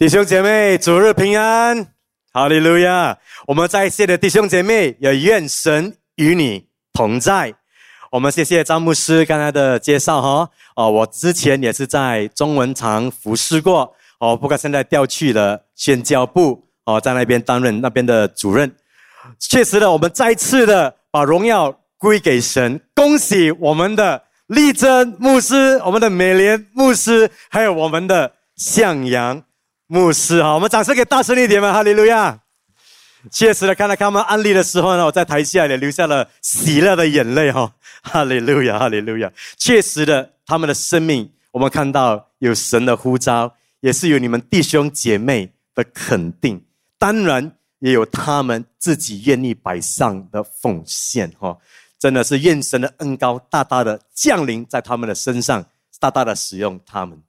[0.00, 1.88] 弟兄姐妹，主日平安，
[2.32, 3.18] 哈利路亚！
[3.46, 7.54] 我们在线的弟兄姐妹，也愿神与你同在。
[8.10, 10.48] 我们谢谢张牧师刚才的介绍哈。
[10.74, 18.74] 哦，我之前也是在中文堂服侍过哦，不过现在调去了宣教部哦，在那边担任那边的主任。
[19.38, 22.80] 确实的，我们再次的把荣耀归给神。
[22.94, 29.42] 恭喜我们的丽珍牧师、我们的美莲牧师，还有我们的向阳。
[29.92, 31.72] 牧师哈，我们掌声给大声一点嘛！
[31.72, 32.38] 哈利路亚！
[33.28, 37.74] 确实的，看到他们案例的时候呢，我在台下也流下了喜乐的眼泪哈！
[38.00, 39.32] 哈利路亚，哈利路亚！
[39.58, 46.64] 确实的，他们的生命，我们看到有神的呼召，也是有你们弟兄姐妹的肯定，
[46.96, 47.50] 当然
[47.80, 51.58] 也有他们自己愿意摆上的奉献哈！
[51.98, 55.66] 真的是愿神的恩高大大的降临在他们的身上，
[55.98, 57.20] 大大的使用他们。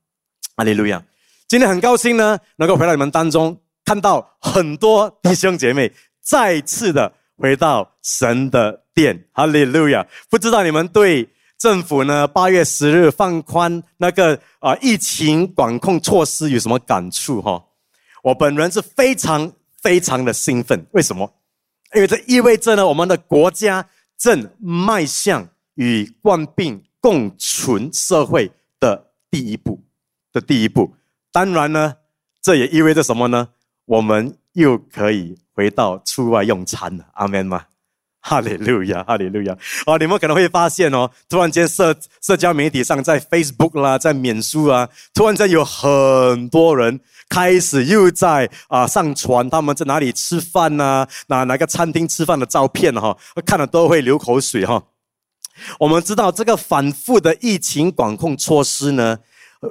[0.55, 1.03] 哈利路亚！
[1.51, 5.91] 今天很高兴呢，能够回到你们当中，看到很多弟兄姐妹
[6.21, 10.07] 再次的回到神的殿，哈利路亚！
[10.29, 17.61] 不知道你们对政府呢八月十日放宽那个啊疫情管控措施有什么感触哈？
[18.23, 21.29] 我本人是非常非常的兴奋，为什么？
[21.93, 23.85] 因为这意味着呢，我们的国家
[24.17, 29.83] 正迈向与冠病共存社会的第一步
[30.31, 30.93] 的第一步。
[31.31, 31.95] 当然呢，
[32.41, 33.49] 这也意味着什么呢？
[33.85, 37.65] 我们又可以回到出外用餐了，阿门吗？
[38.23, 39.57] 哈利路亚，哈利路亚！
[39.87, 54.83] 哦，你们可能会发现哦，突然间社社交媒体上，在 Facebook 啦，在免书啊，突然间有很多人开始又在啊上传他们在哪里吃饭呐，哪哪个餐厅吃饭的照片哈，看了都会流口水哈。
[55.79, 59.17] 我们知道这个反复的疫情管控措施呢。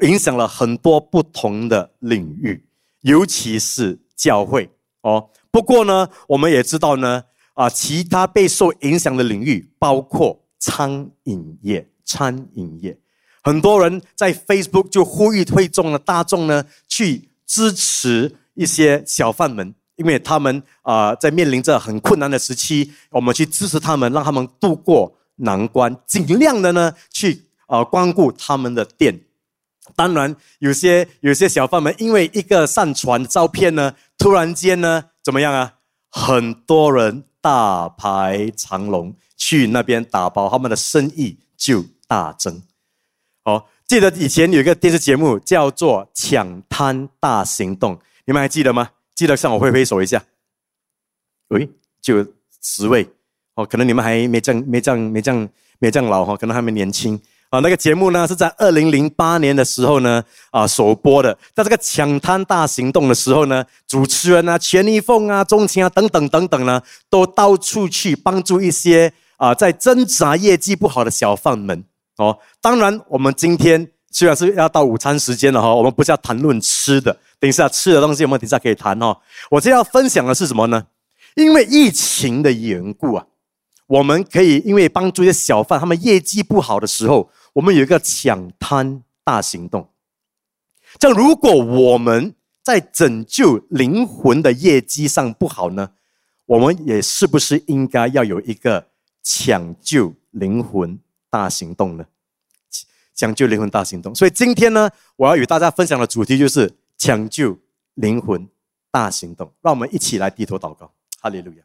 [0.03, 2.65] 影响了很多不同的领域，
[3.03, 4.71] 尤其是教会
[5.03, 5.31] 哦。
[5.51, 7.25] 不过呢，我们也知道呢，
[7.55, 11.87] 啊，其他被受影响的领域包括餐饮业。
[12.03, 12.99] 餐饮业，
[13.41, 29.21] 很多人在 Facebook 就呼吁会众的大众呢，去支持一些小贩们，因为他们啊，在面临着很困难的时期，我们去支持他们，让他们度过难关，尽量的呢，去啊，光顾他们的店。
[29.95, 35.75] 当然，有些有些小贩们因为一个上传照片呢，突然间呢，怎么样啊？
[36.11, 42.63] 很多人大排长龙去那边打包，他们的生意就大增。
[43.45, 47.97] 哦，记得以前有一个电视节目叫做《抢滩大行动》，
[48.27, 48.91] 你们还记得吗？
[49.15, 50.23] 记得向我挥挥手一下。
[51.49, 51.69] 喂，
[52.03, 52.27] 就
[52.63, 53.09] 十位
[53.55, 55.49] 哦，可能你们还没这样没这样没这样
[55.79, 57.21] 没这样老哈，可能还没年轻。
[57.51, 60.23] 啊，那个节目呢是在二零零八年的时候呢
[60.53, 71.85] 啊首播的，在这个抢滩大行动的时候呢，主持人啊钱一凤啊钟情啊等等等等呢，都到处去帮助一些啊在挣扎业绩不好的小贩们
[72.19, 72.39] 哦。
[72.61, 79.17] 当然，我们今天虽然是要到午餐时间了哈，我们不是要谈论吃的，等一下吃的东西我们等一下可以谈哦。
[79.51, 80.85] 我今天要分享的是什么呢？
[81.35, 83.27] 因为疫情的缘故啊，
[83.89, 87.29] 我们可以因为帮助一些小贩，他们业绩不好的时候。
[87.53, 89.89] 我们有一个抢滩大行动，
[90.99, 95.93] 这样如果我们在拯救灵魂的业绩上不好呢，
[96.47, 98.89] 我们也是不是应该要有一个
[99.23, 102.07] 抢救灵魂大行动呢？
[103.15, 104.15] 抢救灵魂大行动。
[104.15, 107.59] 所以今天呢，我要与大家分享的主题就是抢救
[107.95, 108.49] 灵魂
[108.91, 109.53] 大行动。
[109.61, 110.91] 让我们一起来低头祷告，
[111.21, 111.63] 哈利路亚。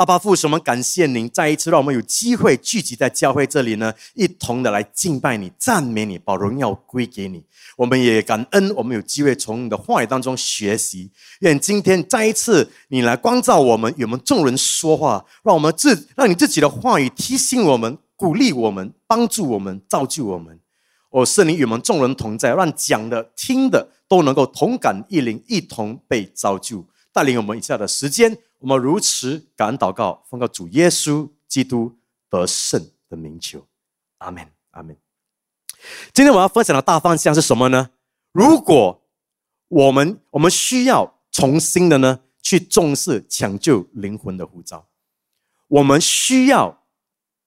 [0.00, 7.44] 阿巴父，我们感谢您再一次让我们有机会聚集在教会这里呢，一同的来敬拜你、赞美你、把荣耀归给你。
[7.76, 11.10] 我们也感恩，我们有机会从你的话语当中学习。
[11.40, 20.58] 愿今天再一次你来光照我们，与我们众人说话，让我们自让你自己的话语提醒我们、鼓励我们、帮助我们、造就我们。
[21.10, 28.38] 哦，圣灵与我们众人同在，让讲的、听的都能够同感一灵，一同被造就，带领我们以下的时间。
[28.60, 31.98] 我们如此感恩祷告，奉告主耶稣基督
[32.28, 33.66] 得胜的名求，
[34.18, 34.94] 阿门，阿门。
[36.12, 37.90] 今天我要分享的大方向是什么呢？
[38.32, 39.02] 如果
[39.68, 44.86] 我们我们需要重新的呢，去重视抢救灵魂的呼召，
[45.68, 46.82] 我们需要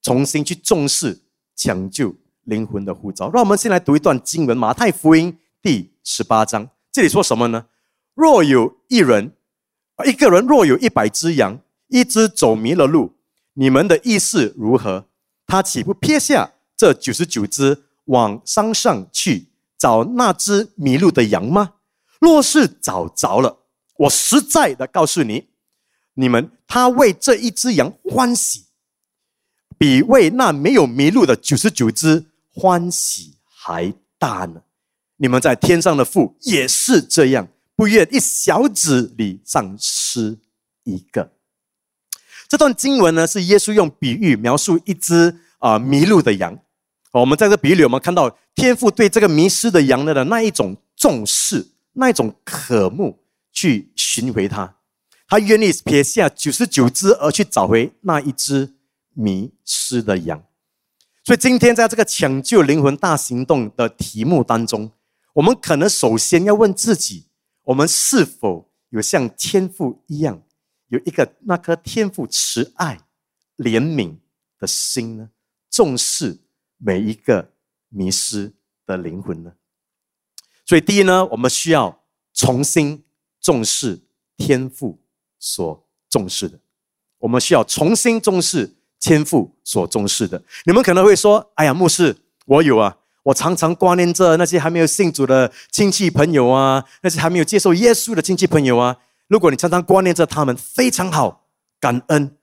[0.02, 1.22] 重新去重视
[1.56, 3.30] 抢救灵魂的呼召。
[3.30, 5.32] 让我们先来读一段经文，《马太福音》
[5.62, 7.68] 第十八章，这里说什么呢？
[8.16, 9.36] 若有一人。
[10.06, 13.14] 一个人若有一百只羊，一只走迷了路，
[13.54, 15.06] 你们的意思如何？
[15.46, 21.74] 他岂不撇下这九十九只往山上去找那只迷路的羊吗？
[22.20, 23.60] 若是找着了，
[23.98, 25.50] 我实在的告诉你，
[26.16, 28.66] 你们他为这一只羊欢喜，
[29.78, 34.64] 比为那没有迷路的九十九只欢喜还大呢。
[35.18, 40.40] 你们在天上的父也是这样，不愿一小子里丧失
[40.84, 41.32] 一个。
[42.48, 46.60] 这段经文呢，是耶稣用比喻描述一只啊迷路的羊。
[47.12, 54.76] 我们在这比喻里，我们看到天父对这个迷失的羊的那一种重视，那一种渴慕去寻回它，
[55.28, 58.74] 他愿意撇下九十九只而去找回那一只
[59.14, 60.44] 迷失的羊。
[61.24, 64.92] 所以今天在这个抢救灵魂大行动的题目当中，
[65.34, 67.28] 我们可能首先要问自己：
[67.64, 70.42] 我们是否有像天父一样，
[70.88, 73.00] 有一个那颗天父慈爱、
[73.58, 74.18] 怜悯
[74.58, 75.30] 的心呢？
[75.70, 76.40] 重视。
[76.86, 77.54] 每一个
[77.88, 78.52] 迷失
[78.86, 79.54] 的灵魂呢？
[80.66, 83.06] 所以第一呢，我们需要重新
[83.40, 84.02] 重视
[84.36, 85.00] 天赋
[85.40, 86.60] 所重视的。
[87.20, 90.44] 我们需要重新重视天赋所重视的。
[90.66, 92.14] 你们可能会说：“哎呀，牧师，
[92.48, 98.98] 我有啊，我常常挂念着那些还没有信主的亲戚朋友啊，那些还没有接受耶稣的亲戚朋友啊。
[99.28, 101.46] 如果你常常挂念着他们，非常好，
[101.80, 102.36] 感恩。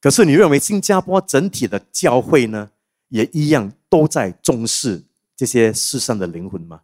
[0.00, 2.70] 可是你认为新加坡整体的教会呢，
[3.08, 5.02] 也一样？”都在重视
[5.36, 6.82] 这些世上的灵魂吗？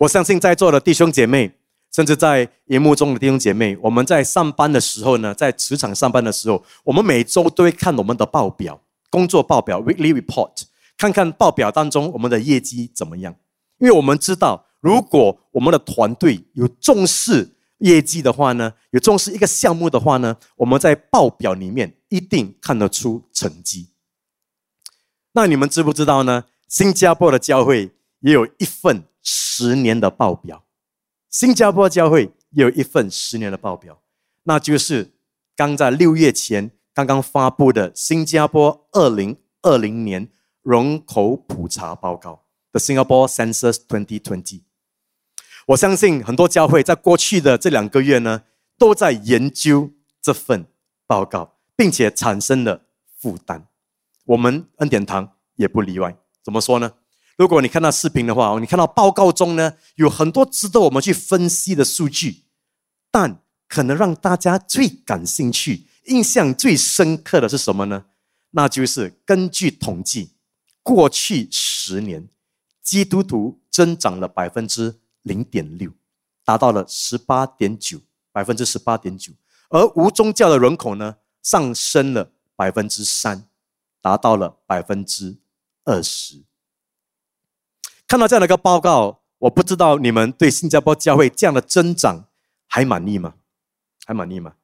[0.00, 1.50] 我相信在座的弟兄姐妹，
[1.90, 8.78] 甚至在荧幕中的弟兄姐妹，我们在上班的时候呢，在职场上班的时候，我们每周都会看我们的报表、
[9.08, 10.64] 工作报表 （weekly report），
[11.00, 13.34] 看看报表当中我们的业绩怎么样。
[13.78, 23.88] 因为我们知道，如果我们的团队有重视业绩的话呢，有重视一个项目的话呢，我们在报表里面一定看得出成绩。
[25.32, 26.44] 那你们知不知道呢？
[26.68, 30.66] 新加坡的教会也有一份十年的报表，
[31.30, 34.02] 新加坡教会也有一份十年的报表，
[34.42, 35.14] 那就是
[35.56, 40.28] 刚在六月前刚刚发布的新加坡二零二零年
[40.62, 44.60] 人口普查报告 The Singapore Census 2020。
[45.68, 48.42] 我相信很多教会在过去的这两个月呢，
[48.76, 50.66] 都在研究这份
[51.06, 52.82] 报告，并且产生了
[53.16, 53.68] 负担。
[54.26, 56.16] 我们恩典堂也不例外。
[56.42, 56.92] 怎么说呢？
[57.36, 62.44] 如果你看到视频的话，你看到报告中呢有很多值得我们去分析的数据，
[63.10, 68.04] 但可能让大家最感兴趣、印象最深刻的是什么呢？
[68.50, 70.32] 那就是根据统计，
[70.82, 72.28] 过去十年
[72.82, 75.90] 基督徒增长了百分之零点六，
[76.44, 78.00] 达到了十八点九
[78.32, 79.32] 百分之十八点九，
[79.68, 83.46] 而无宗教的人口呢上升了百分之三。
[84.02, 85.36] 达到了百分之
[85.84, 86.42] 二十。
[88.08, 92.24] 看到这样的一个报告，我不知道你们对新加坡教会这样的增长
[92.66, 93.34] 还满意吗？
[94.06, 94.54] 还满意吗？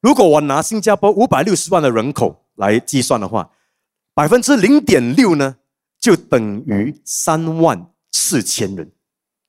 [0.00, 3.50] 如果我拿新加坡五百六十万的人口来计算的话，
[4.20, 5.56] 百分之零点六呢，
[5.98, 8.92] 就等于三万四千人。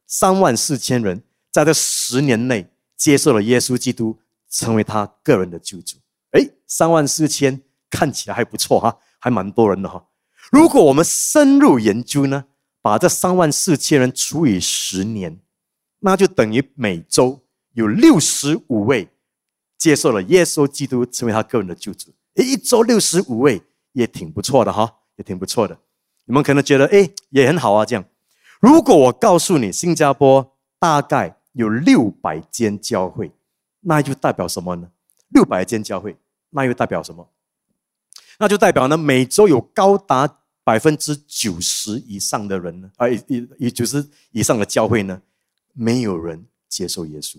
[0.07, 1.21] 三万四千人
[1.51, 4.17] 在这十年内接受了耶稣基督，
[4.49, 5.97] 成为他个人的救主。
[6.31, 8.97] 哎，三万四千看起来还不错哈。
[9.19, 10.07] 还蛮多人的哈，
[10.53, 12.45] 如果我们深入研究呢，
[12.81, 15.41] 把这三万四千人除以十年，
[15.99, 17.43] 那就等于每周
[17.73, 19.09] 有六十五位
[19.77, 22.13] 接受了耶稣基督成为他个人的救主。
[22.35, 23.61] 诶，一周六十五位
[23.93, 25.77] 也挺不错的哈，也挺不错的。
[26.25, 28.05] 你们可能觉得诶也很好啊，这样。
[28.59, 33.31] 如果我告诉你，新加坡大概有六百间教会，
[33.81, 34.91] 那就代表什么呢？
[35.29, 36.15] 六百间教会，
[36.51, 37.29] 那又代表什么？
[38.37, 45.21] 那就代表呢，每周有高达百分之九十以上的人呢，啊，以以九十以上的教会呢，
[45.73, 47.37] 没有人接受耶稣。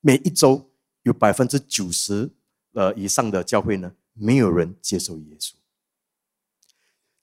[0.00, 0.70] 每一周
[1.02, 2.30] 有百分之九十
[2.72, 5.52] 呃以上的教会呢，没有人接受耶稣。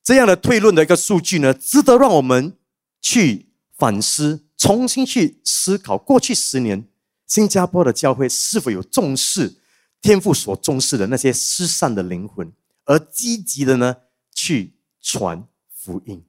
[0.04, 2.58] 这样的推论的一个数据呢，值得让我们
[3.02, 6.88] 去反思，重新去思考过去十年
[7.28, 9.58] 新加坡的教会是否有重视
[10.02, 12.52] 天赋所重视的那些失散的灵魂。
[12.86, 13.98] 而积极的呢，
[14.34, 16.24] 去传福音。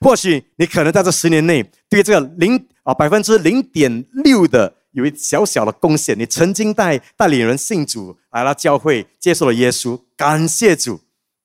[0.00, 6.18] 或许你可能在这十年内，对这个零啊百分之零点六的有一小小的贡献。
[6.18, 11.00] 你曾经带带领人信主，来了教会，接受了耶稣，感谢主。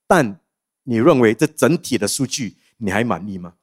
[0.07, 0.39] 但
[0.83, 3.53] 你认为这整体的数据你还满意吗？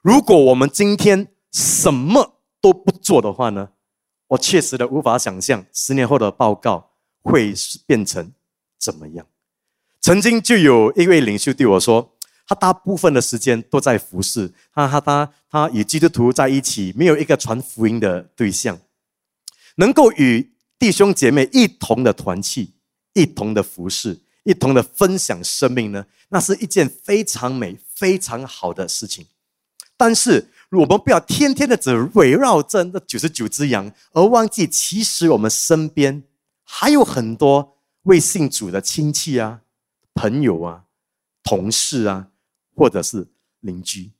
[0.00, 3.70] 如果我们今天什么都不做的话呢？
[4.28, 7.52] 我确实的无法想象十年后的报告会
[7.86, 8.32] 变成
[8.78, 9.26] 怎么样。
[10.00, 12.16] 曾经就有一位领袖对我说
[12.48, 18.78] ：“他大部分的时间都在服侍，他他他他与基督徒在一起，没有一个传福音的对象，
[19.76, 22.74] 能够与弟兄姐妹一同的团契，
[23.14, 29.26] 一同的服侍，一同的分享生命呢，那是一件非常美、非常好的事情。
[29.96, 36.24] 但是，我们不要天天的只围绕着那九十九只羊，而忘记其实我们身边
[36.64, 39.60] 还有很多未信主的亲戚啊、
[40.14, 40.84] 朋友啊、
[41.42, 42.28] 同事啊。
[42.74, 43.28] 或者是
[43.60, 44.12] 邻居，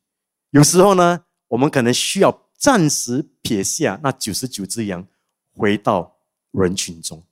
[0.50, 5.08] 有时候呢，我们可能需要暂时撇下那九十九只羊，
[5.54, 6.16] 回到
[6.50, 7.22] 人群中。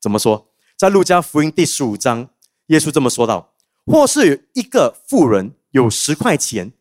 [0.00, 0.48] 怎么说？
[0.76, 2.28] 在路加福音第十五章，
[2.66, 3.54] 耶稣这么说道
[3.86, 6.72] ：“或是一个富人有十块钱，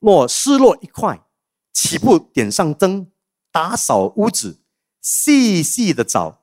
[0.00, 1.24] 若失落一块，
[1.72, 3.10] 岂不点上灯，
[3.52, 4.58] 打扫屋子，
[5.00, 6.42] 细细的找，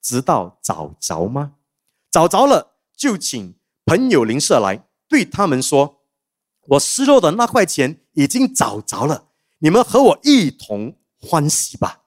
[0.00, 1.54] 直到找着吗？
[2.10, 3.54] 找着了，就请
[3.84, 6.00] 朋友邻舍来，对他们说。”
[6.68, 12.01] 我失落的那块钱已经找着了，你们和我一同欢喜吧。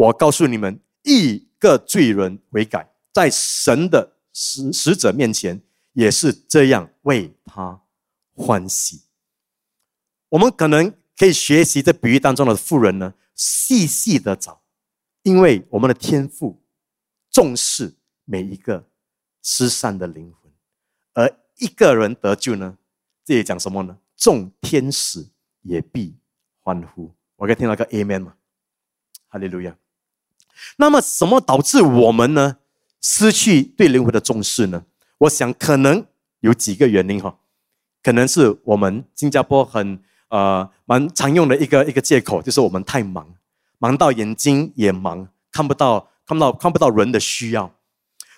[0.00, 5.60] 我告诉你们，一个罪人悔改，在神的使使者面前
[5.92, 7.82] 也是这样为他
[8.34, 9.02] 欢喜。
[10.30, 14.62] 我们可能可以学习这比喻当中的富人呢，细细的找，
[15.22, 16.62] 因为我们的天赋
[17.30, 18.88] 重视每一个
[19.42, 20.50] 失散的灵魂，
[21.12, 22.78] 而一个人得救呢？
[23.22, 23.98] 这里讲什么呢？
[24.16, 25.28] 众天使
[25.60, 26.16] 也必
[26.60, 27.14] 欢呼。
[27.36, 28.36] 我可以听到个 Amen 吗？
[29.28, 29.76] 哈利路亚。
[30.76, 32.56] 那么，什么导致我们呢
[33.00, 34.84] 失去对灵魂的重视呢？
[35.18, 36.04] 我想可能
[36.40, 37.36] 有几个原因哈。
[38.02, 40.00] 可能是我们新加坡很
[40.30, 43.26] 呃蛮常用的一个一个借口，就是我们太忙，
[43.78, 47.70] 忙到眼睛也忙，看不到看不到看不到人的需要。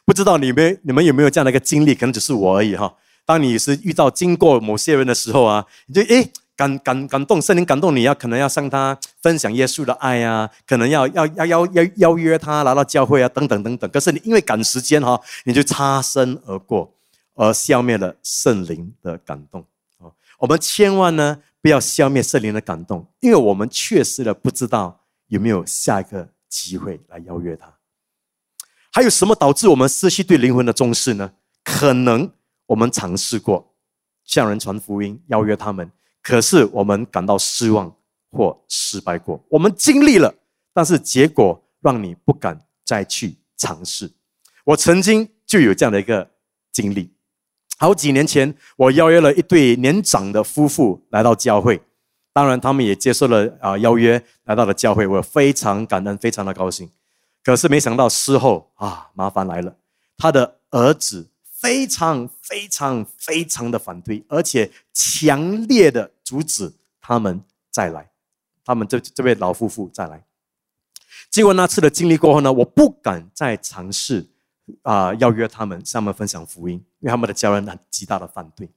[0.04, 1.94] 不知道你们你们有没有这样的一个经历？
[1.94, 2.92] 可能只是我而已哈。
[3.24, 13.90] 当你是遇到经过某些人的时候啊，你就诶感感感动，圣灵感动你要可能要向他分享耶稣的爱啊，可能要要要邀邀邀约他来到教会啊，等等等等。
[13.90, 16.92] 可是你因为赶时间哈，你就擦身而过，
[17.34, 19.64] 而消灭了圣灵的感动
[19.98, 20.10] 啊。
[20.38, 27.72] 我们千万呢不要消灭圣灵的感动，因为我们确实的不知道有没有下一个机会来邀约他。
[28.92, 31.32] 还有什么导致我们失去对灵魂的重视呢？
[31.64, 32.30] 可能。
[32.66, 33.74] 我们尝试过
[34.24, 35.90] 向人传福音，邀约他们，
[36.22, 37.92] 可是我们感到失望
[38.30, 39.44] 或失败过。
[39.48, 40.32] 我们经历了，
[40.72, 44.10] 但是结果让你不敢再去尝试。
[44.64, 46.30] 我曾经就有这样的一个
[46.70, 47.12] 经历。
[47.76, 51.82] 好几年前，我邀约了一对年长的夫妇来到教会，
[52.32, 56.88] 当然他们也接受了啊邀约，来到了教会，我非常感恩，非常的高兴。
[57.42, 59.76] 可是没想到事后啊，麻烦来了，
[60.16, 61.28] 他的儿子。
[61.62, 68.10] 非常非常非常的反对，而且强烈的阻止他们再来。
[68.64, 70.24] 他们这这位老夫妇再来。
[71.30, 74.28] 经过那次的经历过后呢，我不敢再尝试
[74.82, 78.70] 啊邀约他们向他们分享福音，因为他们的家人很极大的反对。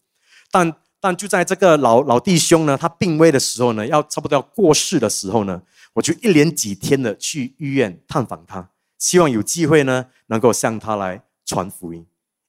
[0.50, 5.62] 但但就在这个老老弟兄呢，他病危的时候呢，要差不多要过世的时候呢，
[5.94, 12.06] 我就一连几天的去医院探访他，希望有机会呢能够向他来传福音。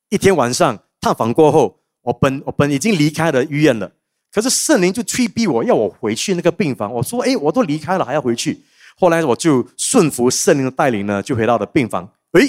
[0.08, 3.92] 一天晚上探访过后，我本我本已经离开了医院了，
[4.36, 6.92] 可是圣灵就催逼我要我回去那个病房。
[6.92, 8.62] 我说：“哎，我都离开了，还要回去。”
[8.94, 12.12] 后来我就顺服圣灵的带领呢，就回到了病房。
[12.32, 12.42] 哎，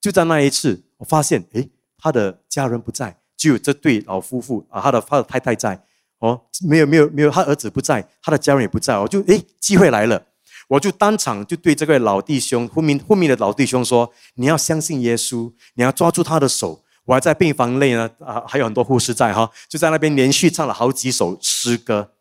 [0.00, 1.68] 就在那一次，我发现，哎，
[1.98, 5.82] 他的家人不在，只有这对老夫妇啊，他的他的太太在。
[6.20, 8.96] 哦，没有没有没有，他儿子不在，他的家人也不在。
[8.96, 10.26] 我就哎，机会来了，
[10.68, 22.12] 我就当场就对这位老弟兄昏迷昏迷的老弟兄说：“你要相信耶稣，你要抓住他的手。”我还在病房内呢，啊，还有很多护士在哈，就在那边连续唱了好几首诗歌。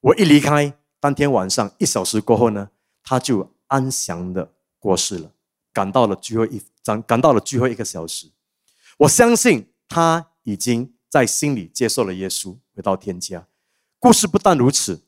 [0.00, 2.68] 我一离开，当天晚上一小时过后呢，
[3.02, 5.30] 他就安详的过世了，
[5.72, 8.30] 赶到了最后一赶赶到了最后一个小时。
[8.98, 13.46] 我相信他已经在心里接受了耶稣，回到天家。
[13.98, 15.02] 故事不但如此，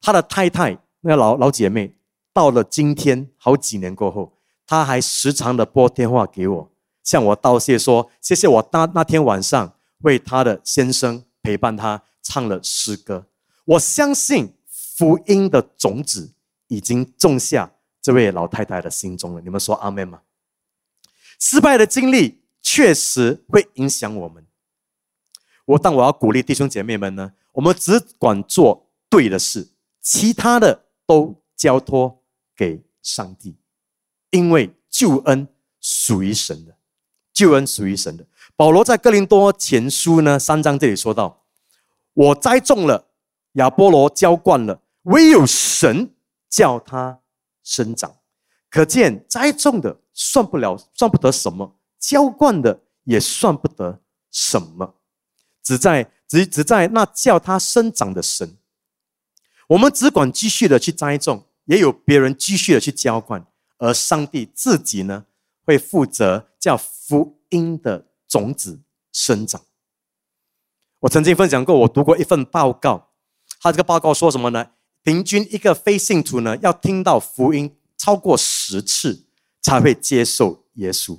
[0.00, 1.94] 他的太太那个老老姐妹，
[2.32, 6.71] 到了今天好几年过后，他还时常的拨电话给我。
[7.02, 13.26] 向我道谢，说谢谢我那那天晚上为他的先生陪伴他唱了诗歌。
[13.64, 16.34] 我相信福音的种子
[16.68, 19.40] 已经种下这位老太太的心中了。
[19.40, 20.22] 你们说阿门吗？
[21.38, 24.46] 失败的经历确实会影响我们。
[25.64, 32.22] 我但我要鼓励弟兄姐妹们呢，我们只管做对的事，其他的都交托
[32.56, 33.56] 给上帝，
[34.30, 35.48] 因为救恩
[35.80, 36.76] 属于神的。
[37.42, 38.24] 救恩属于神的。
[38.54, 41.42] 保罗在哥林多前书呢三章这里说到
[42.14, 43.08] ：“我栽种了，
[43.54, 46.14] 亚波罗浇灌了，唯有神
[46.48, 47.18] 叫它
[47.64, 48.14] 生长。
[48.70, 53.98] 可见栽种的算不了，算不得什么；浇灌的也算不得
[54.30, 54.94] 什么。
[55.64, 58.56] 只在只只在那叫它生长的神。
[59.66, 63.44] 我们只管继续的去栽种，也有别人继续的去浇灌，
[63.78, 65.24] 而上帝自己呢，
[65.64, 68.80] 会负责叫福音的种子
[69.12, 69.60] 生长。
[71.00, 73.10] 我曾经分享过，我读过一份报告，
[73.60, 74.70] 他这个报告说什么呢？
[75.02, 79.24] 平均一个非信徒呢，要听到福音超过十次
[79.60, 81.18] 才会接受耶稣，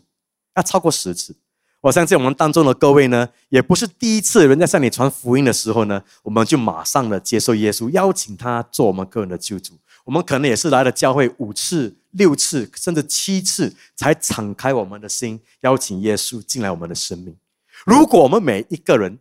[0.56, 1.36] 要超过十次。
[1.82, 9.74] 我相信我们当中的各位呢，也不是第一次人家向你传福音的时候呢，我们就马上的接受耶稣，邀请他做我们个人的救主。
[10.06, 17.38] 我们可能也是来了教会五次、六次，甚至七次，才敞开我们的心，邀请耶稣进来我们的生命。
[17.86, 19.20] 如果我们每一个人，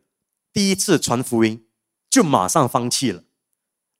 [0.53, 1.65] 第一次传福音
[2.09, 3.25] 就马上放弃了，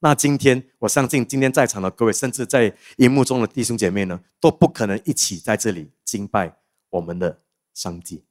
[0.01, 6.57] 那今天我相信今天在场的各位，甚至在荧幕中的弟兄姐妹呢，都不可能一起在这里敬拜
[6.91, 7.41] 我们的
[7.73, 8.23] 上帝。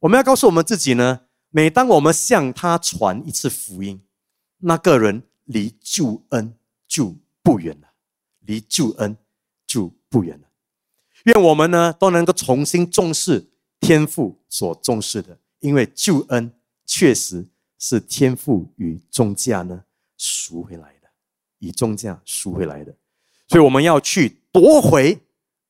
[0.00, 4.02] 我们要告诉我们自己呢，每当我们向他传一次福音，
[4.58, 6.54] 那个人离救恩
[6.88, 7.88] 就不远了，
[8.40, 9.16] 离救恩
[9.66, 10.46] 就不远了。
[11.24, 13.48] 愿我们呢都能够重新重视
[13.80, 16.52] 天父所重视的，因为救恩
[16.84, 17.46] 确实。
[17.82, 19.82] 是天赋与重价呢
[20.18, 21.08] 赎回来的，
[21.60, 22.94] 以重价赎回来的，
[23.48, 25.18] 所以我们要去夺回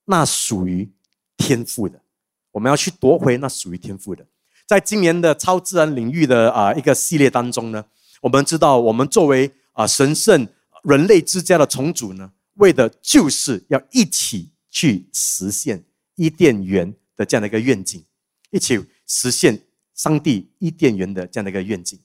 [0.06, 0.90] 那属于
[1.36, 2.02] 天赋的，
[2.50, 4.26] 我们要去夺回那属于天赋的。
[4.66, 7.84] 在今年的超自然领域的啊一个系列当中呢，
[8.22, 10.48] 我们知道，我们作为啊神圣
[10.82, 15.82] 人类之家的重组呢，为的就是要一起去实现
[16.14, 18.02] 伊甸园的这样的一个愿景，
[18.50, 19.60] 一起实现。
[19.92, 21.98] 上帝伊甸园的这样的一个愿景，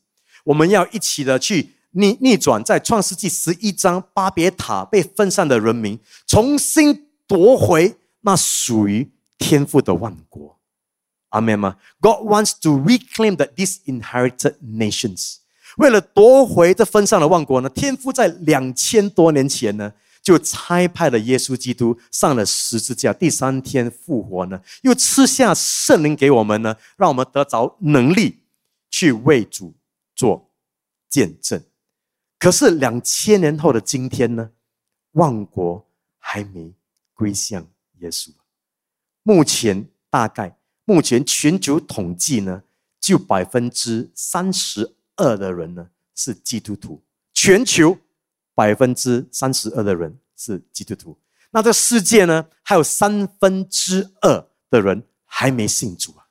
[0.44, 5.98] 我们要一起的去逆逆转，在创世纪十一章巴别塔被分散的人民，
[6.28, 10.60] 重新夺回那属于天赋的万国。
[11.30, 15.38] 阿门吗？God wants to reclaim that these inherited nations。
[15.78, 19.94] 为了夺回这分散的万国呢，天父在两千多年前呢。
[20.26, 28.40] 就差派了耶稣基督上了十字架，第三天复活呢，又赐下圣灵给我们呢，让我们得着能力
[28.90, 29.76] 去为主
[30.16, 30.50] 做
[31.08, 31.62] 见证。
[32.40, 34.50] 可是两千年后的今天呢，
[35.12, 36.74] 万国还没
[37.14, 37.68] 归向
[38.00, 38.32] 耶稣。
[39.22, 42.64] 目前大概目前全球统计呢，
[43.00, 47.96] 就百分之三十二的人呢是基督徒，全球。
[48.56, 51.20] 百分之三十二的人是基督徒，
[51.52, 52.48] 那这世界呢？
[52.64, 56.26] 还有三分之二的人还没信主啊！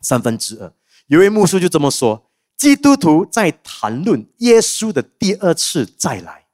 [0.00, 0.74] 三分之二，
[1.06, 6.48] 有位牧师就这么说：基督徒在谈论耶稣的第二次再来，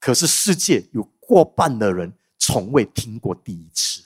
[0.00, 4.02] 可是世界有过半的人从未听过第一次。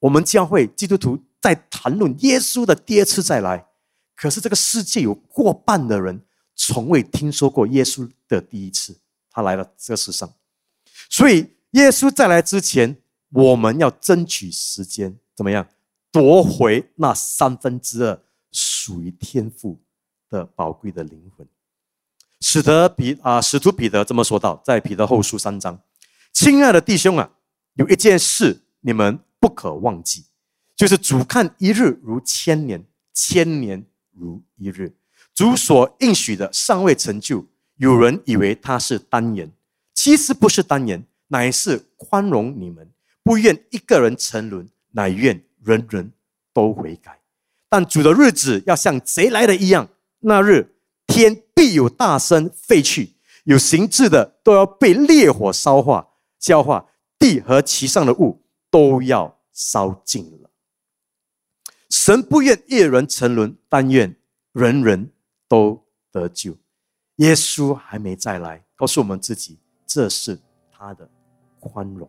[0.00, 3.66] 我们教会基督徒在谈论耶稣的第二次再来，
[4.14, 6.22] 可是这个世界有过半的人。
[6.56, 8.98] 从未听说过耶稣的第一次，
[9.30, 10.34] 他来了这世上，
[11.10, 12.96] 所以耶稣再来之前，
[13.30, 15.68] 我们要争取时间，怎么样
[16.10, 18.18] 夺回那三分之二
[18.50, 19.78] 属于天赋
[20.30, 21.46] 的宝贵的灵魂？
[22.40, 25.78] 使得彼啊，使徒彼得这么说道，在彼得后书三章，
[26.32, 27.30] 亲爱的弟兄啊，
[27.74, 30.24] 有一件事你们不可忘记，
[30.74, 34.96] 就是主看一日如千年，千年如一日。
[35.36, 37.44] 主所应许的尚未成就，
[37.76, 39.52] 有人以为他是单言，
[39.92, 42.90] 其实不是单言，乃是宽容你们，
[43.22, 46.10] 不愿一个人沉沦，乃愿人人
[46.54, 47.20] 都悔改。
[47.68, 50.74] 但主的日子要像贼来的一样，那日
[51.06, 56.86] 天必有大声废去，有形质的都要被烈火烧化、焦化，
[57.18, 60.48] 地和其上的物都要烧尽了。
[61.90, 64.16] 神不愿一人沉沦，但愿
[64.54, 65.12] 人人。
[65.48, 65.80] 都
[66.12, 66.54] 得救，
[67.16, 70.38] 耶稣还没再来，告诉我们自己这是
[70.70, 71.08] 他的
[71.60, 72.08] 宽容，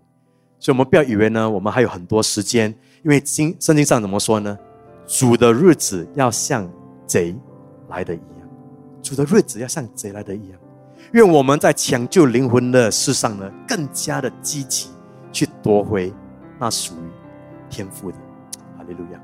[0.60, 2.70] 所以我们不要以为呢，我们还有很多时间，
[3.04, 4.58] 因为经圣经上怎么说呢？
[5.06, 6.70] 主的日子要像
[7.06, 7.36] 贼
[7.90, 8.50] 来的一样，
[9.02, 10.60] 主的日子要像贼来的一样。
[11.14, 14.90] 愿我们在抢救灵魂的事上呢，更加的积极
[15.32, 16.14] 去夺回
[16.60, 17.10] 那属于
[17.70, 18.18] 天赋的。
[18.78, 19.22] 哈利路亚。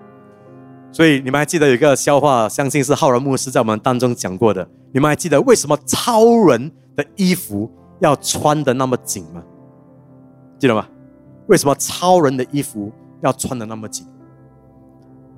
[0.93, 4.65] 所以你们还记得有一个笑话，相信是浩然牧师在我们当中讲过的。
[4.93, 7.67] 你们还记得为什么超人的衣服
[7.99, 9.43] 要穿的那么紧吗？
[10.59, 10.87] 记得吗？
[11.47, 14.05] 为什么超人的衣服要穿的那么紧？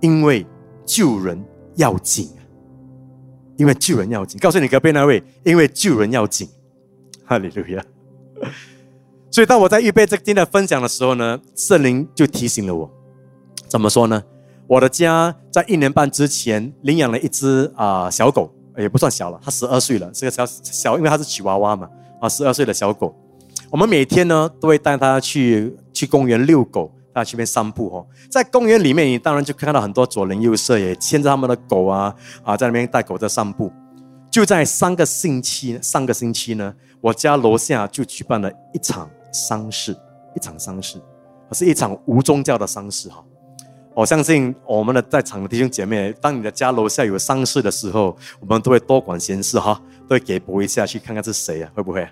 [0.01, 0.45] 因为
[0.85, 1.41] 救人
[1.75, 2.43] 要紧啊！
[3.55, 4.37] 因为救人要紧。
[4.41, 6.49] 告诉你隔壁那位，因为救人要紧。
[7.23, 7.81] 哈利路亚。
[9.31, 12.91] 所以当我在预备这今天的分享的时候呢，圣灵就提醒了我，
[13.69, 14.21] 怎么说呢？
[14.67, 23.15] 我的家在一年半之前领养了一只啊小狗，也不算小了，它十二岁了，是个小小，因为它是吉娃娃嘛，啊，十二岁的小狗。
[23.69, 28.07] 我们每天呢都会带它去去公园遛狗，它去边散步哦。
[28.29, 33.71] 在公园里面，你当然就看到很多左邻右舍也牵着他们的狗啊啊，在那边带狗在散步。
[34.31, 39.09] 就在三个星期，上个星期呢，我家楼下就举办了一场。
[39.37, 39.93] 丧事，
[40.33, 40.97] 一场丧事，
[41.51, 43.21] 是一场无宗教的丧事哈。
[43.95, 52.05] 我相信我们的在场的弟兄姐妹，当你的家楼下有丧事的时候，我们都会多管闲事哈，都会给拨一下去看看是谁啊，会不会？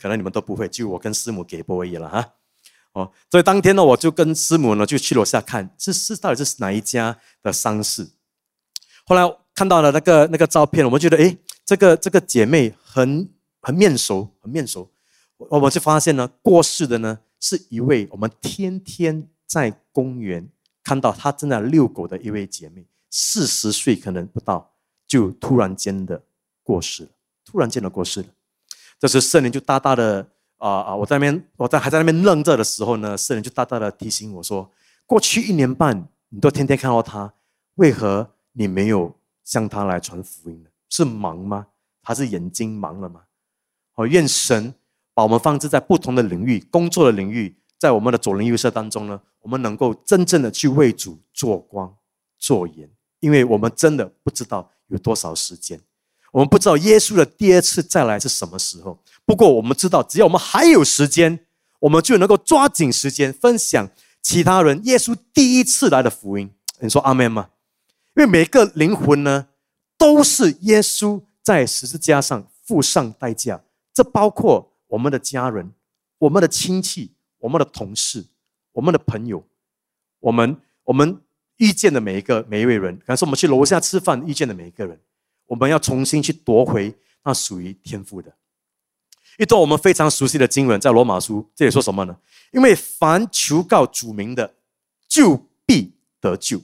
[0.00, 2.28] 可能你们都不会，就我跟师母给拨而已了哈。
[2.94, 8.10] 哦，所以当天呢，我就跟师母呢就去楼下看，这是到底是哪一家的丧事。
[9.06, 9.22] 后来
[9.54, 13.28] 看到了那个那个照片，我们觉得诶，这个这个姐妹很
[13.62, 14.90] 很面熟，很面熟。
[15.36, 20.48] 我们就发现呢，过世的呢是一位我们天天在公园
[20.90, 24.72] 看到她正在遛狗的一位姐妹，四十岁可能不到，
[25.06, 26.20] 就突然间的
[26.64, 27.10] 过世了。
[27.44, 28.26] 突然间的过世了，
[28.98, 30.26] 这时圣灵就大大的
[30.58, 30.96] 啊啊！
[30.96, 34.68] 我在那边，我在还在那边愣着的时候呢，圣灵就大大的提醒我说：
[35.06, 37.32] 过去一年半，你都天天看到他，
[37.76, 40.70] 为何你没有向他来传福音呢？
[40.88, 41.68] 是忙吗？
[42.02, 43.22] 还是眼睛忙了吗？
[43.94, 44.74] 哦，愿神。
[45.14, 51.96] 把我们放置在不同的领域、工作的领域，在我们的左邻右舍当中呢，我们能够真正的去为主做光、
[52.38, 52.88] 做盐，
[53.20, 55.80] 因为我们真的不知道有多少时间，
[56.30, 59.02] 我们不知道耶稣的第二次再来是什么时候。
[59.24, 61.40] 不过我们知道，只要我们还有时间，
[61.80, 63.88] 我们就能够抓紧时间分享
[64.20, 66.50] 其他人耶稣第一次来的福音。
[66.80, 67.48] 你说阿门吗？
[68.14, 69.48] 因为每个灵魂呢，
[69.96, 73.62] 都是耶稣在十字架上付上代价，
[73.94, 74.68] 这包括。
[74.90, 75.72] 我们的家人、
[76.18, 78.24] 我们的亲戚、我们的同事、
[78.72, 79.44] 我们的朋友，
[80.20, 81.20] 我们我们
[81.56, 84.98] 遇见的每一个每一位人，可能是我们去楼下吃饭遇见的每一个人，
[85.46, 88.32] 我们要重新去夺回那属于天赋的
[89.38, 92.16] 一段我们非常熟悉的经文，在罗马书这里说什么呢？
[92.52, 94.54] 因为凡求告主名的，
[95.08, 96.62] 就必得救。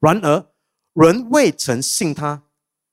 [0.00, 0.46] 然而
[0.94, 2.44] 人未曾信他，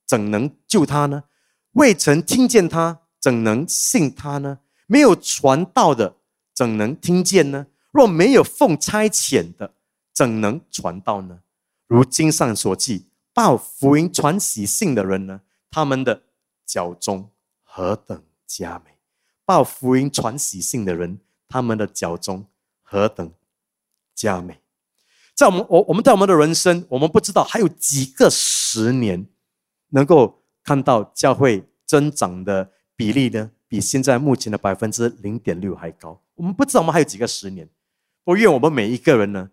[0.05, 1.23] 怎能救他呢？
[1.71, 2.99] 未曾听见他。
[3.21, 4.57] 怎能信他呢？
[4.87, 6.15] 没有传道的，
[6.61, 7.65] 怎能听见呢？
[7.89, 9.73] 若没有奉差遣的，
[10.13, 11.39] 怎能传道呢？
[11.87, 15.41] 如经上所记，报福音传喜信的人呢？
[15.71, 16.21] 他们的
[16.63, 17.31] 脚中
[17.63, 18.91] 何等佳美！
[19.43, 21.17] 报福音传喜信的人，
[21.49, 22.45] 他们的脚中
[22.83, 23.33] 何等
[24.13, 24.59] 佳美！
[25.33, 29.25] 在我们我我们在我们的人生，我们不知道还有几个十年
[29.89, 32.69] 能够看到教会增长的。
[32.95, 36.21] 比例呢，比现在目前的百分之零点六还高。
[36.41, 37.69] 我们不知道我们还有几个十年。
[38.23, 39.51] 我愿我们每一个人呢，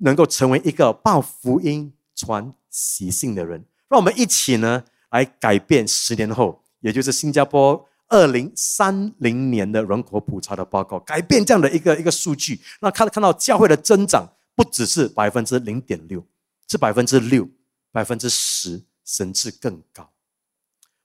[0.00, 3.64] 能够成为一个报福音、传喜信的人。
[3.88, 12.60] 让我们一起呢，来改变十年后，也就是新加坡二零三零年的人口普查的报告，改变这样的一个一个数据。
[12.82, 16.22] 那看看到教会的增长，不只是百分之零点六，
[16.68, 17.48] 是百分之六、
[17.90, 20.10] 百分之十，甚至更高。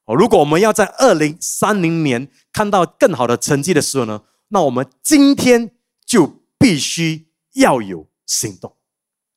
[0.04, 4.22] 哦，如果我们要在二零三零年看到更好的成绩的时候呢，
[4.54, 5.72] 那我们今天
[6.06, 8.72] 就必须要有行动，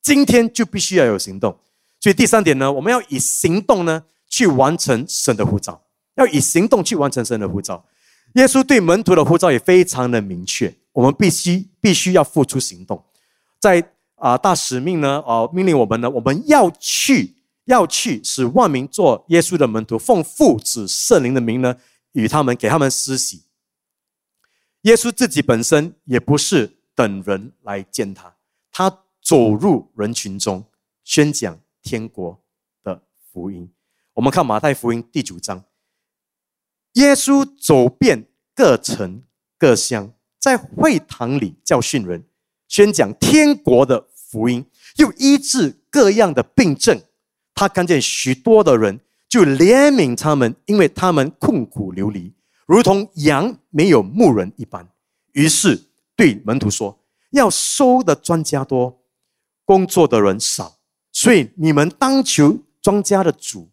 [0.03, 1.59] 今天就必须要有行动。
[1.99, 5.83] 所以第三点呢，我们要以行动呢去完成神的呼召，
[6.17, 7.83] 要以行动去完成神的呼召。
[8.35, 13.03] 耶稣对门徒的呼召也非常的明确，我们必须必须要付出行动，
[13.59, 17.35] 在啊大使命呢，哦命令我们呢，我们要去。
[17.67, 21.75] 要去使万民做耶稣的门徒，奉父子圣灵的名呢，
[22.13, 23.43] 与他们给他们施洗。
[24.87, 28.37] 耶稣自己本身也不是等人来见他，
[28.71, 30.65] 他走入人群中，
[31.03, 32.41] 宣讲天国
[32.85, 33.69] 的福音。
[34.15, 35.65] 我们看马太福音第九章，
[36.93, 39.25] 耶稣走遍各城
[39.59, 42.25] 各乡，在会堂里教训人，
[42.69, 44.65] 宣讲天国的福音，
[44.99, 47.03] 又医治各样的病症。
[47.57, 52.33] 他看见许多的人，就怜悯他们，因为他们困苦流离，
[52.67, 54.89] 如同羊没有牧人一般。
[55.33, 56.99] 于是对门徒说
[57.31, 59.03] ：“要收的庄稼多，
[59.65, 60.79] 工作的人少，
[61.13, 63.71] 所以你们当求庄稼的主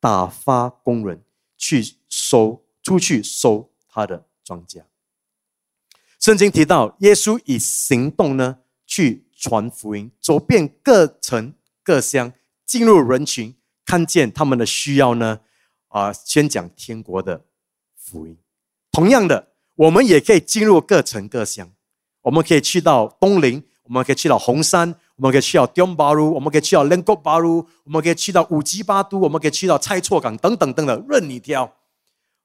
[0.00, 1.22] 打发工人
[1.56, 4.82] 去收，出去收他的庄稼。”
[6.18, 12.32] 圣经提到，耶稣以行动呢去传福音，走遍各城各乡。
[12.64, 15.40] 进入人群，看见他们的需要呢，
[15.88, 17.44] 啊，宣讲天国的
[18.04, 18.36] 福音。
[18.90, 21.70] 同样的，我们也可以进入各城各乡，
[22.22, 31.72] 我们可以去到东陵，我们可以去到红山，我们可以去到丁巴鲁，我们可以去到连国巴鲁，我们可以去到五吉巴都，我们可以去到蔡厝港等等等等，任你挑。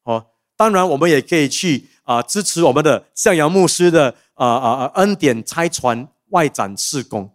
[0.04, 7.30] 哦，当然，我们也可以去啊，支持我们的向阳牧师的啊啊啊恩典拆船外展事工。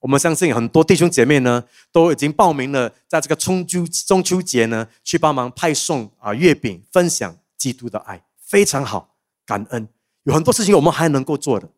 [0.00, 9.88] 我们相信很多弟兄姐妹呢，都已经报名了，在这个中秋中秋节呢，去帮忙派送啊月饼，分享基督的爱，非常好，感恩。
[10.24, 11.68] 有很多事情我们还能够做的，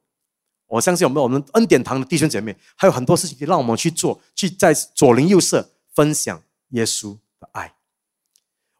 [0.66, 7.74] 我相信我们我们恩典堂的弟兄姐妹还有很多事情可以让我们去做，去在左邻右舍分享耶稣的爱。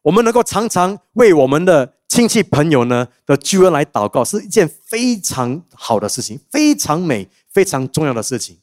[0.01, 8.59] 我们能够常常为我们的亲戚朋友呢的救恩来祷告，是一件非常好的事情，非常美、非常重要的事情。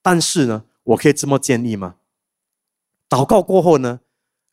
[0.00, 1.96] 但是呢，我可以这么建议吗？
[3.08, 4.00] 祷告过后呢，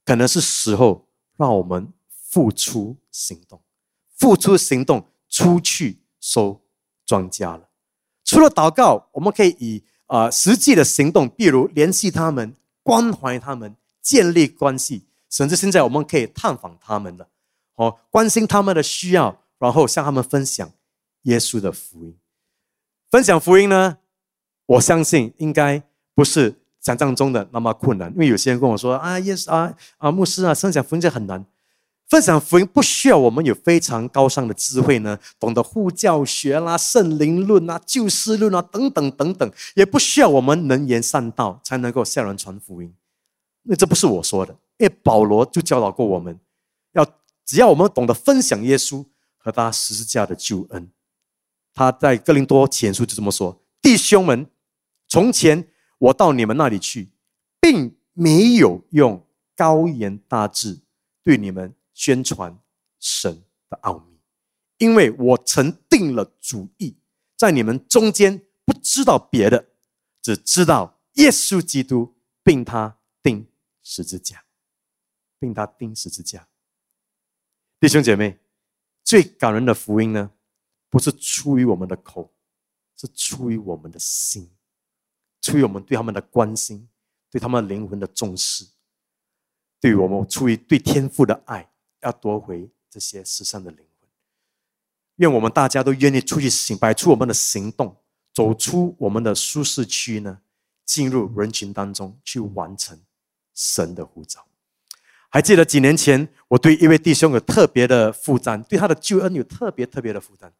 [0.03, 1.93] 可能是时候让我们
[2.31, 3.61] 付出行动，
[4.17, 6.61] 付出行动，出去收
[7.05, 7.67] 庄稼了。
[8.23, 17.27] 除了祷告，我们可以以啊实际的行动，比如联系他们、关怀他们、建立关系，甚至现在我们可以探访他们了，
[17.75, 20.71] 哦，关心他们的需要，然后向他们分享
[21.23, 22.17] 耶稣的福音。
[23.09, 23.97] 分享福音呢？
[24.67, 25.83] 我相信应该
[26.15, 31.45] 不是想象中的那么困难，因为有些人跟我说啊耶稣啊啊，牧师啊，分享福音很难。
[32.11, 42.93] 分享福音不需要我们有非常高尚的智慧呢，懂得护教学啦、圣灵论啊、救世论啊等等等等，也不需要我们能言善道才能够向人传福音。
[43.61, 46.37] 那这不是我说的，因为保罗就教导过我们，
[46.91, 47.07] 要
[47.45, 49.05] 只要我们懂得分享耶稣
[49.37, 50.91] 和他十字架的救恩。
[51.73, 54.45] 他在哥林多前书就这么说：“弟兄们。”
[55.07, 55.65] 从前
[55.97, 57.09] 我到你们那里去，
[57.61, 60.81] 并没有用高言大志
[61.23, 62.59] 对你们宣传
[62.99, 64.19] 神的奥秘，
[64.77, 66.95] 因为我曾定了主意，
[67.37, 69.69] 在你们中间不知道别的，
[70.21, 73.47] 只知道耶稣基督，并他钉
[73.83, 74.45] 十字架，
[75.39, 76.47] 并他钉十字架。
[77.79, 78.39] 弟兄姐妹，
[79.03, 80.31] 最感人的福音呢，
[80.89, 82.31] 不是出于我们的口，
[82.95, 84.49] 是出于我们的心。
[85.41, 86.87] 出于我们对他们的关心，
[87.31, 88.63] 对他们灵魂的重视，
[89.79, 91.70] 对我们出于对天赋的爱，
[92.01, 94.09] 要夺回这些世上的灵魂。
[95.17, 97.97] 愿我们大家都愿意出去行，摆出我们的行动，
[98.33, 100.39] 走出我们的舒适区呢，
[100.85, 102.99] 进入人群当中去完成
[103.53, 104.45] 神的呼召。
[105.29, 110.53] 还记得几年前，我对一位弟兄有特别的负担，对他的救恩有特别特别的负担。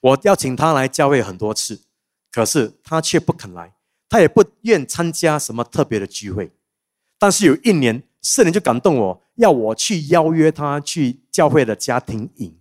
[0.00, 1.82] 我邀请他来教会很多次，
[2.30, 3.74] 可是他却不肯来。
[4.10, 6.50] 他也不愿参加什么特别的聚会，
[7.18, 12.58] 但是有一年，圣灵就感动我，要我去邀约他去教会的家庭营。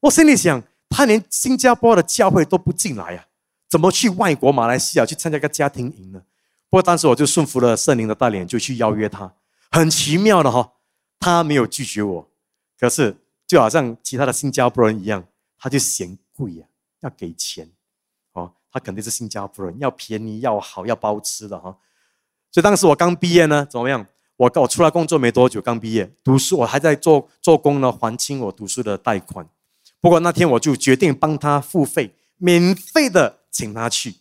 [0.00, 3.26] 我心里想，他连新加坡的教会都不进来呀，
[3.68, 6.22] 怎么去外国马来西亚去参加个家庭营呢？
[6.70, 9.32] 不过当时我就顺服了圣灵的带领，就去邀约他。
[9.70, 10.72] 很奇妙的哈，
[11.20, 12.30] 他没有拒绝我，
[12.78, 13.16] 可是
[13.46, 15.24] 就好像其他的新加坡人一样，
[15.58, 16.66] 他就嫌贵呀，
[17.00, 17.70] 要给钱
[18.32, 18.52] 哦。
[18.70, 21.76] 他肯定是新加坡人，要便宜，要好，要包吃的哈。
[22.50, 24.06] 所以当时我刚毕业呢，怎么样？
[24.38, 29.46] 我我出来工作没多久，刚毕业读书，我还在做做工呢，还清我读书的贷款。
[30.00, 34.14] 不过那天我就决定帮他付费，免费的请他去。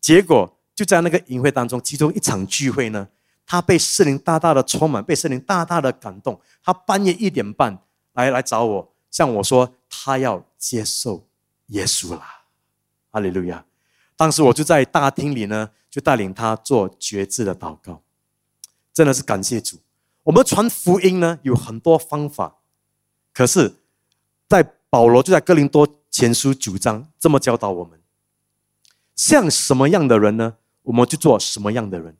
[0.00, 3.06] 结果就在那个营会当中，其中一场聚会呢，
[3.46, 6.40] 他被圣灵大大的充满，被圣灵大大的感动。
[6.60, 7.78] 他半夜一点半
[8.14, 11.28] 来来找我，向我说他要接受
[11.68, 12.22] 耶稣了。
[13.12, 13.64] 哈利路亚！
[14.16, 18.02] 当时我就在大厅里呢，就带领他做绝志的祷告，
[18.92, 19.78] 真的是感谢主。
[20.24, 22.58] 我们传福音呢有很多方法，
[23.32, 23.74] 可是，
[24.48, 28.00] 在保罗就在哥林多前书九章这么教导我们：
[29.14, 32.16] 像什么样的人呢，我们就做什么样的人。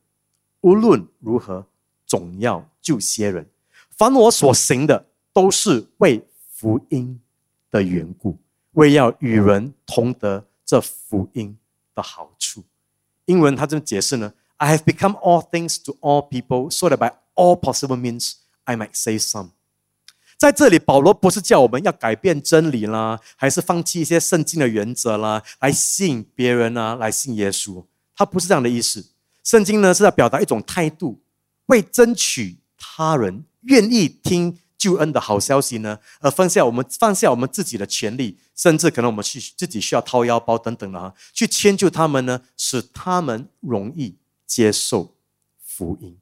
[0.63, 1.67] 无论如何，
[2.07, 3.49] 总要救些人。
[3.91, 7.21] 凡我所行的，都是为福音
[7.71, 8.39] 的缘故，
[8.73, 10.47] 为要与人同得。
[10.65, 11.59] 这福音
[11.95, 12.65] 的好处，
[13.27, 14.33] 英文他这么解释呢
[14.63, 18.93] ？I have become all things to all people, so that by all possible means I might
[18.93, 19.49] save some。
[20.39, 27.85] 在这里，保罗不是叫我们要改变真理啦，还是放弃一些圣经的原则啦，来吸引别人啊，来信耶稣。
[28.15, 29.05] 他不是这样的意思。
[29.43, 31.21] 圣经呢是在表达一种态度，
[31.67, 34.59] 为争取他人愿意听。
[34.79, 36.01] 救恩的好消息呢？
[36.19, 44.17] 而放下我们放下我们自己的权利，甚至可能我们去自己需要掏腰包等等的啊，去迁就他们呢，使他们容易
[44.53, 45.15] 接受
[45.63, 46.19] 福音。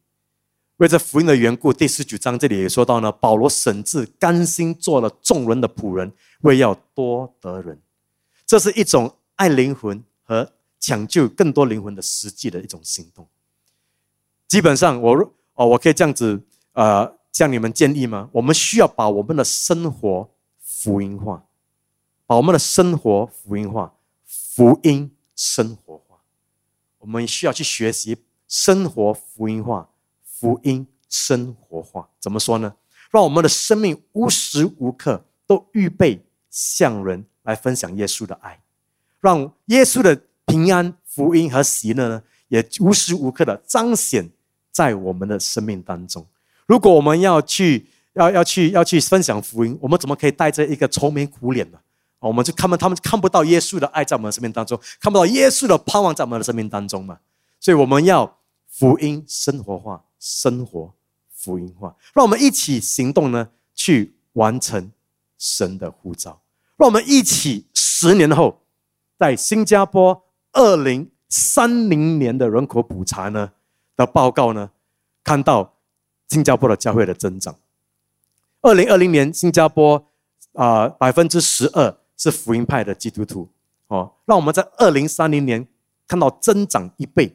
[0.76, 6.12] 为这福音的缘故，第十九章这里也说到呢，保罗甚至甘心做了众人的仆人，
[6.42, 7.82] 为要多得人。
[8.46, 13.26] 这是一种爱灵魂和抢救更多灵魂的实际的一种行动。
[14.46, 16.40] 基本上，我哦，我可以这样子
[16.74, 18.30] 呃向你们建议吗？
[18.30, 21.44] 我们需要把我们的生活福音化，
[22.26, 23.92] 把我们的生活福音化，
[24.24, 26.09] 福音生活化。
[27.00, 28.16] 我们需要去学习
[28.48, 29.88] 生活福音化，
[30.24, 32.08] 福音生活化。
[32.20, 32.74] 怎么说呢？
[33.10, 38.60] 让我们的生命无时无刻都预备向人来分享耶稣的爱，
[39.20, 44.30] 让耶稣的平安、福音和喜乐呢，也无时无刻的彰显。
[44.72, 46.24] 在我们的生命当中，
[46.64, 51.78] 如果我们要去要要去要去分享福音，我们怎么可以带着一个愁眉苦脸呢？
[52.20, 57.18] 我们就看们他们看不到耶稣的爱在我们的生命当中，看不到耶稣的盼望在我们的生命当中嘛？
[57.58, 60.92] 所以我们要福音生活化，生活
[61.34, 64.90] 福音化，让我们一起行动呢，去完成
[65.38, 66.40] 神的呼召。
[66.76, 68.60] 让我们一起十年后，
[69.18, 73.52] 在新加坡二零三零年的人口普查呢？
[73.96, 74.70] 的报告呢，
[75.22, 75.74] 看到
[76.28, 77.54] 新加坡的教会的增长。
[78.62, 80.06] 二零二零年，新加坡
[80.54, 83.48] 啊百分之十二是福音派的基督徒
[83.86, 85.66] 哦，让我们在二零三零年
[86.06, 87.34] 看到增长一倍，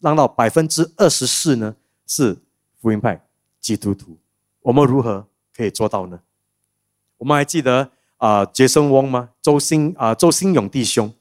[0.00, 2.38] 让到百分之二十四呢是
[2.80, 3.22] 福音派
[3.60, 4.16] 基督徒。
[4.62, 6.18] 我们如何可以做到呢？
[7.18, 9.28] 我们还记得啊杰森翁吗？
[9.42, 11.12] 周新啊周新勇弟兄，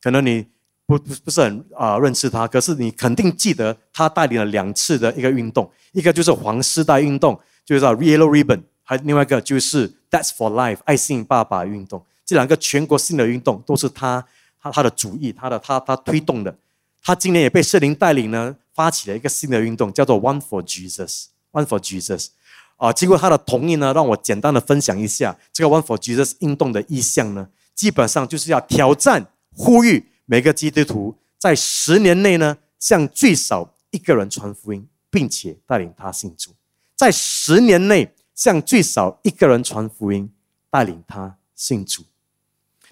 [0.00, 0.46] 可能你。
[0.86, 12.04] 不不不是很啊认识他，可是你肯定记得他带领了两次的一个运动，一个就是黄丝带运动，就是叫 Yellow Ribbon，还另外一个就是 That's for Life 爱心爸爸运动。
[12.24, 14.24] 这两个全国性的运动都是他
[14.60, 16.56] 他他的主意，他的他他推动的。
[17.02, 22.28] 他今年也被圣灵带领呢，发起了一个新的运动，叫做 One for Jesus，One for Jesus。
[22.76, 30.06] 啊，经过他的同意呢，让我简单的分享一下这个 One for Jesus 运动的意向呢，基本上就是要挑战呼吁。
[30.26, 36.52] 每个基督徒在十年内呢，向最少一个人传福音，并且带领他信主。
[36.96, 40.30] 在十年内，向最少一个人传福音，
[40.70, 42.02] 带领他信主。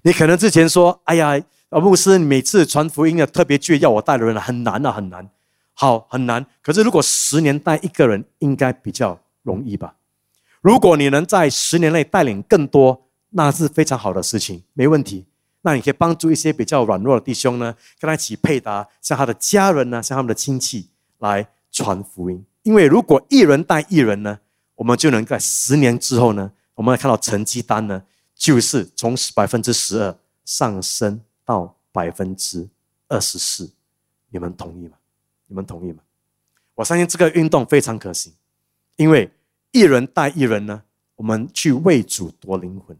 [0.02, 5.30] 你可能之前说：“哎呀，啊牧师，每次传福音的特别倔要我带的人很难啊，很难，
[5.74, 9.94] 好很难。”可是如果十年带一个人，应该比较容易吧？
[10.60, 15.24] 如果你能在十年内带领更多，那是非常好的事情，没问题。
[15.62, 20.88] 那你可以帮助一些比较软弱的弟兄呢，跟他一起配搭，像他的家人呢，像他们的亲戚
[21.18, 22.44] 来传福音。
[22.64, 24.40] 因为如果一人带一人呢，
[24.74, 28.02] 我们就能在十年之后呢，我们看到成绩单呢，
[28.42, 32.68] 就是从百分之十二上升到百分之
[33.06, 33.70] 二十四。
[34.30, 34.96] 你们同意吗？
[35.46, 36.02] 你们同意吗？
[36.74, 38.32] 我相信这个运动非常可行，
[38.96, 39.30] 因为
[39.70, 40.82] 一人带一人呢，
[41.14, 42.98] 我们去为主夺灵魂。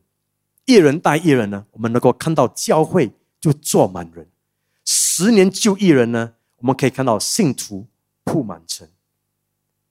[0.64, 4.24] 一人带一人呢，我们能够看到教会就坐满人；
[4.84, 7.84] 十年救一人呢，我们可以看到信徒
[8.22, 8.86] 铺满城；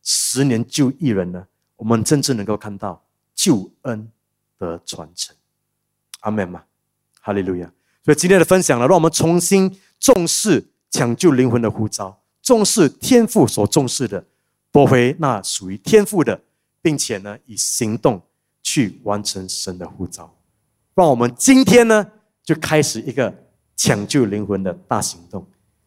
[0.02, 3.04] 十年救一人呢，我们真正能够看到
[3.36, 4.10] 救恩
[4.58, 5.36] 的传承。
[6.22, 6.64] 阿门吗？
[7.22, 7.72] 哈利路亚！
[8.04, 14.26] 所以今天的分享呢，让我们重新重视抢救灵魂的呼召，重视天赋所重视的，
[14.72, 16.42] 夺回那属于天赋的，
[16.82, 18.20] 并且呢，以行动
[18.64, 20.36] 去完成神的呼召。
[20.96, 22.08] 让我们今天呢，
[22.44, 23.32] 就开始一个
[23.76, 25.46] 抢救灵魂的大行动。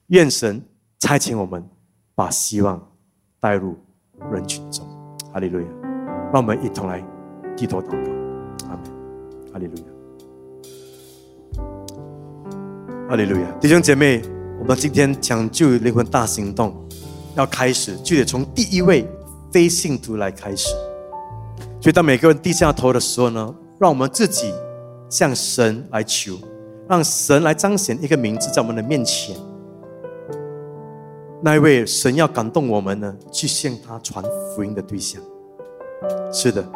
[0.08, 0.62] 愿神
[1.00, 1.68] 差遣我们，
[2.14, 2.80] 把希望
[3.40, 3.76] 带入
[4.30, 4.86] 人群中。
[5.32, 5.66] 哈利路亚！
[6.32, 7.04] 让我们一同来
[7.56, 8.68] 低头祷告。
[8.68, 9.52] 阿门。
[9.52, 9.93] 哈利路亚。
[13.06, 13.50] 哈利路亚！
[13.60, 14.22] 弟兄姐妹，
[14.58, 16.74] 我们今天抢救灵魂大行动
[17.36, 19.06] 要开始，就得从第一位
[19.52, 20.68] 非信徒来开始。
[21.80, 24.52] 所以，当每个人低下头的时候呢，让我们自己。
[25.10, 26.36] 向神来求，
[26.88, 29.36] 让神来彰显一个名字在我们的面前。
[31.40, 35.22] 那一位神要感动我们呢，去向他传福音的对象。
[36.32, 36.66] 是的，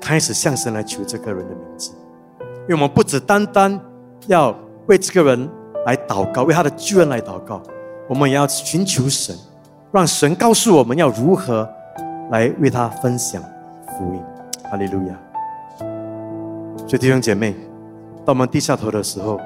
[0.00, 1.92] 开始向神来求这个人的名字，
[2.62, 3.78] 因为我们不只单单
[4.26, 5.48] 要为这个人
[5.86, 7.62] 来祷告，为他的救恩来祷告，
[8.08, 9.36] 我们也要寻求神，
[9.90, 11.68] 让神告诉我们要如何
[12.30, 13.42] 来为他分享
[13.86, 14.20] 福音。
[14.70, 15.14] 哈利路亚。
[16.86, 17.54] 所以弟兄姐妹，
[18.24, 19.38] 当我们低下头的时候，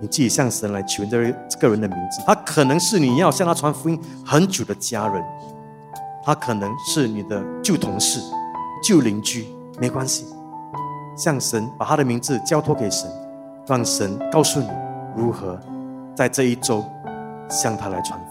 [0.00, 2.22] 你自己向神来求这位这个人的名字。
[2.26, 5.22] 他可能是你要向他传福音很久的家人，
[6.24, 8.20] 他可能是你的旧同事、
[8.82, 9.46] 旧邻居，
[9.78, 10.26] 没关系。
[11.16, 13.10] 向神把他的名字交托给神，
[13.70, 14.68] 让神告诉你
[15.14, 15.56] 如何
[16.12, 16.84] 在这一周
[17.48, 18.29] 向他来传。